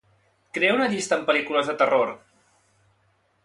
[0.57, 2.17] Crea una llista amb pel·lícules de terror.